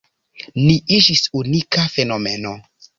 Ni 0.63 0.73
iĝis 0.97 1.23
unika 1.43 1.87
fenomeno. 1.99 2.59